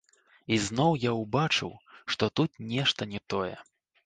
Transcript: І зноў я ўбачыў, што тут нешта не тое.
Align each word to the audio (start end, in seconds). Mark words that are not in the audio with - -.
І 0.55 0.57
зноў 0.67 0.95
я 1.03 1.11
ўбачыў, 1.19 1.75
што 2.15 2.31
тут 2.41 2.57
нешта 2.73 3.01
не 3.15 3.23
тое. 3.37 3.53